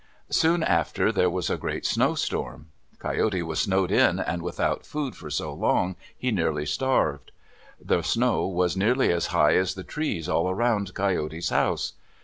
Soon 0.31 0.63
after 0.63 1.11
there 1.11 1.29
was 1.29 1.47
a 1.51 1.57
great 1.59 1.85
snowstorm. 1.85 2.69
Coyote 2.97 3.43
was 3.43 3.59
snowed 3.59 3.91
in 3.91 4.17
and 4.19 4.41
without 4.41 4.83
food 4.83 5.15
for 5.15 5.29
so 5.29 5.53
long 5.53 5.95
he 6.17 6.31
nearly 6.31 6.65
starved. 6.65 7.31
The 7.79 8.01
snow 8.01 8.47
was 8.47 8.75
nearly 8.75 9.11
as 9.11 9.27
high 9.27 9.55
as 9.57 9.75
the 9.75 9.83
trees 9.83 10.27
all 10.27 10.49
around 10.49 10.95
Coyote's 10.95 11.49
house. 11.49 11.93